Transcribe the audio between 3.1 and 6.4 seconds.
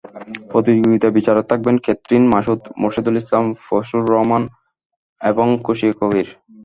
ইসলাম, প্রসূন রহমান এবং খুশী কবির।